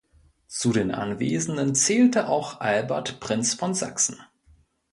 Zu 0.47 0.71
den 0.73 0.89
Anwesenden 0.91 1.75
zählte 1.75 2.27
auch 2.27 2.59
Albert 2.59 3.19
Prinz 3.19 3.53
von 3.53 3.75
Sachsen. 3.75 4.17